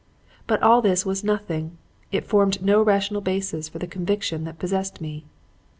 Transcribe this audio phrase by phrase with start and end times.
[0.47, 1.77] But all this was nothing.
[2.11, 5.25] It formed no rational basis for the conviction that possessed me.